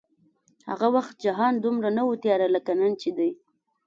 هغه 0.69 0.87
وخت 0.95 1.15
جهان 1.25 1.53
دومره 1.63 1.89
نه 1.97 2.03
و 2.07 2.11
تیاره 2.23 2.47
لکه 2.55 2.71
نن 2.79 2.91
چې 3.01 3.09
دی 3.17 3.29